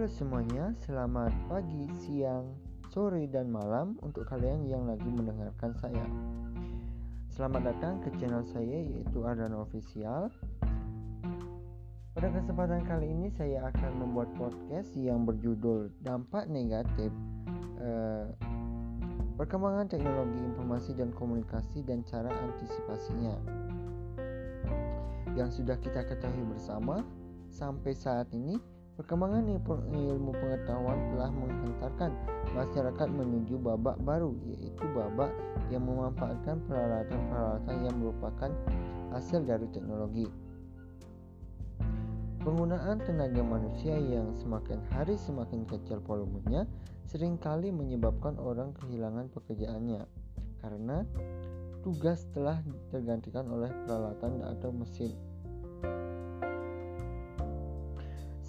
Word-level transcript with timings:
Halo 0.00 0.16
semuanya, 0.16 0.72
selamat 0.80 1.28
pagi, 1.44 1.84
siang, 2.00 2.56
sore, 2.88 3.28
dan 3.28 3.52
malam 3.52 4.00
untuk 4.00 4.24
kalian 4.32 4.64
yang 4.64 4.88
lagi 4.88 5.04
mendengarkan 5.04 5.76
saya. 5.76 6.00
Selamat 7.28 7.68
datang 7.68 8.00
ke 8.00 8.08
channel 8.16 8.40
saya 8.48 8.80
yaitu 8.80 9.20
Ardan 9.20 9.52
Official. 9.52 10.32
Pada 12.16 12.32
kesempatan 12.32 12.80
kali 12.88 13.12
ini 13.12 13.28
saya 13.28 13.68
akan 13.68 14.00
membuat 14.00 14.32
podcast 14.40 14.88
yang 14.96 15.28
berjudul 15.28 15.92
Dampak 16.00 16.48
Negatif 16.48 17.12
eh, 17.84 18.24
Perkembangan 19.36 19.84
Teknologi 19.84 20.40
Informasi 20.40 20.96
dan 20.96 21.12
Komunikasi 21.12 21.84
dan 21.84 22.08
Cara 22.08 22.32
Antisipasinya. 22.32 23.36
Yang 25.36 25.60
sudah 25.60 25.76
kita 25.76 26.08
ketahui 26.08 26.48
bersama, 26.48 27.04
sampai 27.52 27.92
saat 27.92 28.32
ini 28.32 28.79
Perkembangan 29.00 29.48
ilmu 29.96 30.28
pengetahuan 30.36 31.00
telah 31.16 31.32
menghantarkan 31.32 32.12
masyarakat 32.52 33.08
menuju 33.08 33.56
babak 33.56 33.96
baru, 34.04 34.36
yaitu 34.44 34.84
babak 34.92 35.32
yang 35.72 35.88
memanfaatkan 35.88 36.60
peralatan-peralatan 36.68 37.76
yang 37.80 37.96
merupakan 37.96 38.52
hasil 39.16 39.40
dari 39.48 39.64
teknologi. 39.72 40.28
Penggunaan 42.44 43.00
tenaga 43.00 43.40
manusia 43.40 43.96
yang 43.96 44.36
semakin 44.36 44.84
hari 44.92 45.16
semakin 45.16 45.64
kecil 45.64 46.04
volumenya 46.04 46.68
sering 47.08 47.40
kali 47.40 47.72
menyebabkan 47.72 48.36
orang 48.36 48.76
kehilangan 48.84 49.32
pekerjaannya 49.32 50.04
karena 50.60 51.08
tugas 51.80 52.28
telah 52.36 52.60
tergantikan 52.92 53.48
oleh 53.48 53.72
peralatan 53.88 54.44
atau 54.44 54.68
mesin. 54.76 55.16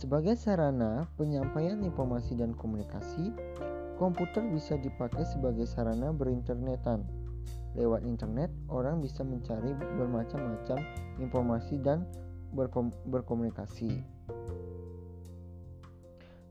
Sebagai 0.01 0.33
sarana 0.33 1.05
penyampaian 1.13 1.77
informasi 1.85 2.33
dan 2.33 2.57
komunikasi, 2.57 3.29
komputer 4.01 4.41
bisa 4.49 4.73
dipakai 4.81 5.21
sebagai 5.29 5.69
sarana 5.69 6.09
berinternetan. 6.09 7.05
Lewat 7.77 8.01
internet, 8.09 8.49
orang 8.65 8.97
bisa 8.97 9.21
mencari 9.21 9.77
bermacam-macam 9.77 10.81
informasi 11.21 11.77
dan 11.85 12.09
berkom 12.49 12.89
berkomunikasi. 13.13 14.01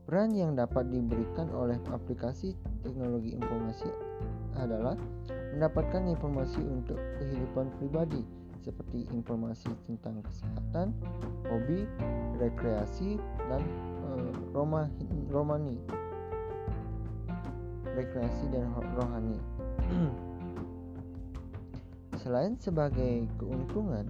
Peran 0.07 0.31
yang 0.31 0.55
dapat 0.55 0.87
diberikan 0.87 1.51
oleh 1.51 1.75
aplikasi 1.91 2.55
teknologi 2.87 3.35
informasi 3.35 3.91
adalah 4.55 4.95
mendapatkan 5.51 6.07
informasi 6.07 6.63
untuk 6.63 6.95
kehidupan 7.19 7.67
pribadi, 7.83 8.23
seperti 8.63 9.11
informasi 9.11 9.75
tentang 9.89 10.23
kesehatan, 10.23 10.95
hobi, 11.51 11.83
rekreasi, 12.41 13.21
dan 13.45 13.61
uh, 14.09 14.33
romani. 15.29 15.77
Rekreasi 17.93 18.45
dan 18.49 18.73
rohani. 18.97 19.37
Selain 22.21 22.57
sebagai 22.57 23.29
keuntungan, 23.37 24.05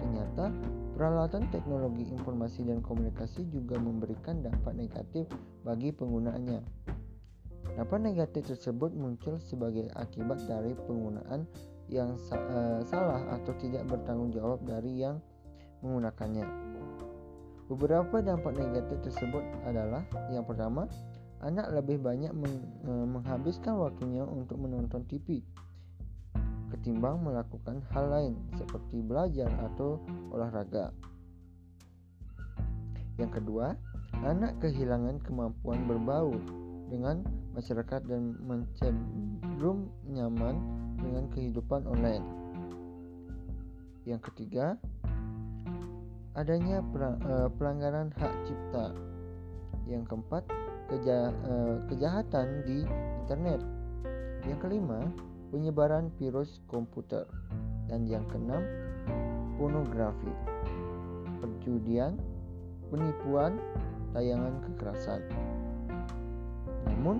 ternyata 0.00 0.52
peralatan 0.96 1.48
teknologi 1.48 2.08
informasi 2.12 2.68
dan 2.68 2.84
komunikasi 2.84 3.48
juga 3.48 3.80
memberikan 3.80 4.44
dampak 4.44 4.76
negatif 4.76 5.24
bagi 5.64 5.92
penggunaannya. 5.96 6.60
Dampak 7.76 8.00
negatif 8.02 8.50
tersebut 8.50 8.92
muncul 8.92 9.40
sebagai 9.40 9.88
akibat 9.96 10.42
dari 10.44 10.76
penggunaan 10.76 11.48
yang 11.90 12.14
sa 12.16 12.36
uh, 12.36 12.80
salah 12.86 13.22
atau 13.34 13.52
tidak 13.58 13.88
bertanggung 13.88 14.30
jawab 14.30 14.62
dari 14.64 15.00
yang 15.00 15.18
menggunakannya. 15.80 16.46
Beberapa 17.70 18.18
dampak 18.18 18.58
negatif 18.58 18.98
tersebut 19.06 19.46
adalah 19.62 20.02
yang 20.34 20.42
pertama, 20.42 20.90
anak 21.38 21.70
lebih 21.70 22.02
banyak 22.02 22.34
uh, 22.34 23.06
menghabiskan 23.06 23.78
waktunya 23.78 24.26
untuk 24.26 24.58
menonton 24.58 25.06
TV 25.06 25.38
ketimbang 26.70 27.20
melakukan 27.20 27.82
hal 27.90 28.08
lain 28.08 28.34
seperti 28.54 29.02
belajar 29.02 29.50
atau 29.70 29.98
olahraga. 30.30 30.94
Yang 33.18 33.42
kedua, 33.42 33.76
anak 34.24 34.56
kehilangan 34.64 35.20
kemampuan 35.20 35.84
berbaur 35.84 36.40
dengan 36.88 37.22
masyarakat 37.52 38.00
dan 38.06 38.38
cenderung 38.78 39.92
nyaman 40.08 40.56
dengan 40.98 41.28
kehidupan 41.34 41.84
online. 41.84 42.24
Yang 44.08 44.32
ketiga, 44.32 44.80
adanya 46.38 46.82
eh, 46.82 47.48
pelanggaran 47.58 48.14
hak 48.14 48.32
cipta. 48.46 48.94
Yang 49.88 50.04
keempat, 50.14 50.44
eh, 50.94 51.76
kejahatan 51.90 52.46
di 52.66 52.86
internet. 53.26 53.60
Yang 54.46 54.58
kelima, 54.62 55.00
penyebaran 55.50 56.14
virus 56.18 56.62
komputer. 56.70 57.26
Dan 57.90 58.06
yang 58.06 58.22
keenam, 58.30 58.62
pornografi, 59.58 60.30
perjudian, 61.42 62.14
penipuan, 62.88 63.58
tayangan 64.14 64.62
kekerasan. 64.70 65.20
Namun, 66.86 67.18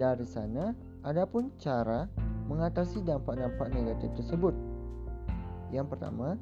dari 0.00 0.24
sana, 0.24 0.72
adapun 1.04 1.52
cara 1.60 2.08
mengatasi 2.48 3.04
dampak-dampak 3.04 3.68
negatif 3.76 4.08
tersebut. 4.16 4.56
Yang 5.68 5.92
pertama, 5.92 6.40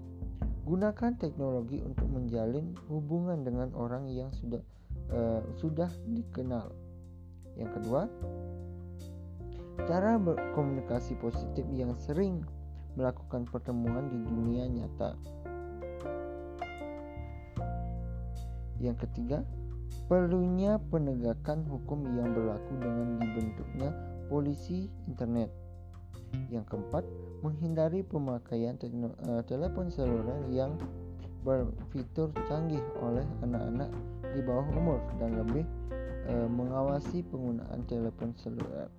gunakan 0.67 1.15
teknologi 1.15 1.79
untuk 1.87 2.11
menjalin 2.11 2.75
hubungan 2.91 3.47
dengan 3.47 3.71
orang 3.79 4.11
yang 4.11 4.35
sudah 4.35 4.59
uh, 5.15 5.43
sudah 5.63 5.91
dikenal. 6.11 6.75
Yang 7.55 7.71
kedua, 7.81 8.11
cara 9.87 10.19
berkomunikasi 10.19 11.15
positif 11.23 11.65
yang 11.71 11.95
sering 11.97 12.43
melakukan 12.99 13.47
pertemuan 13.47 14.09
di 14.11 14.19
dunia 14.25 14.65
nyata. 14.67 15.15
Yang 18.83 19.09
ketiga, 19.09 19.41
perlunya 20.11 20.77
penegakan 20.93 21.65
hukum 21.65 22.05
yang 22.13 22.35
berlaku 22.35 22.73
dengan 22.77 23.17
dibentuknya 23.23 23.89
polisi 24.29 24.91
internet. 25.09 25.66
Yang 26.53 26.65
keempat, 26.73 27.05
menghindari 27.45 28.01
pemakaian 28.07 28.77
uh, 28.81 29.43
telepon 29.45 29.93
seluler 29.93 30.41
yang 30.51 30.75
berfitur 31.47 32.35
canggih 32.51 32.83
oleh 32.99 33.23
anak-anak 33.47 33.91
di 34.35 34.41
bawah 34.43 34.67
umur 34.75 35.01
dan 35.23 35.39
lebih 35.39 35.63
uh, 36.27 36.49
mengawasi 36.51 37.23
penggunaan 37.31 37.81
telepon 37.87 38.35
seluler. 38.41 38.91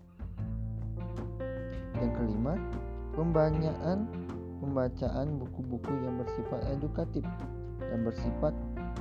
Yang 1.97 2.11
kelima, 2.13 2.53
pembanyakan 3.17 4.07
pembacaan 4.61 5.41
buku-buku 5.41 5.93
yang 6.05 6.21
bersifat 6.21 6.61
edukatif 6.71 7.25
dan 7.81 7.99
bersifat 8.05 8.53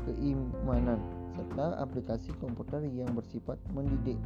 keimanan 0.08 1.00
serta 1.36 1.76
aplikasi 1.80 2.32
komputer 2.41 2.80
yang 2.88 3.12
bersifat 3.12 3.60
mendidik. 3.76 4.16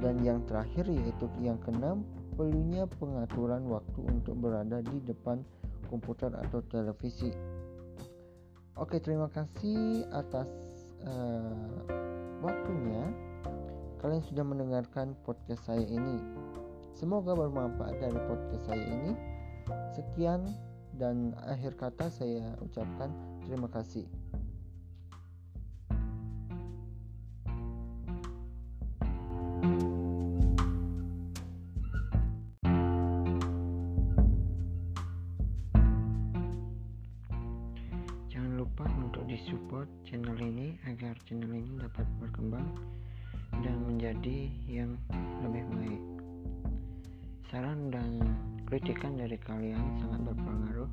Dan 0.00 0.20
yang 0.20 0.44
terakhir 0.44 0.88
yaitu 0.88 1.28
yang 1.40 1.56
keenam, 1.64 2.04
perlunya 2.36 2.84
pengaturan 3.00 3.64
waktu 3.66 4.00
untuk 4.04 4.36
berada 4.36 4.84
di 4.84 5.00
depan 5.02 5.40
komputer 5.88 6.30
atau 6.36 6.60
televisi. 6.68 7.32
Oke, 8.76 9.00
terima 9.00 9.32
kasih 9.32 10.04
atas 10.12 10.46
uh, 11.08 11.80
waktunya. 12.44 13.08
Kalian 14.04 14.22
sudah 14.28 14.44
mendengarkan 14.44 15.16
podcast 15.24 15.64
saya 15.64 15.82
ini. 15.88 16.20
Semoga 16.92 17.32
bermanfaat 17.32 17.96
dari 17.96 18.20
podcast 18.28 18.68
saya 18.68 18.84
ini. 18.84 19.12
Sekian 19.96 20.52
dan 21.00 21.32
akhir 21.48 21.80
kata 21.80 22.12
saya 22.12 22.52
ucapkan 22.60 23.08
terima 23.48 23.72
kasih. 23.72 24.04
Support 39.46 39.86
channel 40.02 40.34
ini 40.42 40.74
agar 40.90 41.14
channel 41.22 41.54
ini 41.54 41.78
dapat 41.78 42.02
berkembang 42.18 42.66
dan 43.62 43.78
menjadi 43.86 44.50
yang 44.66 44.98
lebih 45.38 45.62
baik. 45.70 46.02
Saran 47.46 47.94
dan 47.94 48.26
kritikan 48.66 49.14
dari 49.14 49.38
kalian 49.38 50.02
sangat 50.02 50.34
berpengaruh 50.34 50.90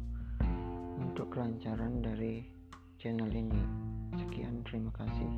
untuk 1.01 1.33
kelancaran 1.33 2.05
dari 2.05 2.45
channel 3.01 3.33
ini. 3.33 3.61
Sekian, 4.21 4.61
terima 4.61 4.93
kasih. 4.93 5.31